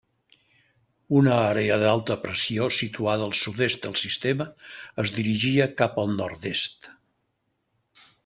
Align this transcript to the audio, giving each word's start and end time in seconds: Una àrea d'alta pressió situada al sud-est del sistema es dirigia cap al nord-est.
Una 1.17 1.33
àrea 1.49 1.75
d'alta 1.83 2.15
pressió 2.23 2.69
situada 2.77 3.27
al 3.27 3.35
sud-est 3.41 3.85
del 3.85 3.93
sistema 4.03 4.49
es 5.05 5.13
dirigia 5.19 5.69
cap 5.83 6.03
al 6.05 6.11
nord-est. 6.23 6.89